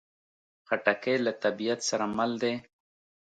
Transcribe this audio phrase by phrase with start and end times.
[0.67, 2.53] خټکی له طبیعت سره مل دی.